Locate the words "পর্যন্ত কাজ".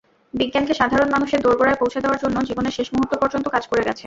3.21-3.63